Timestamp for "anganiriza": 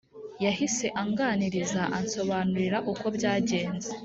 1.01-1.81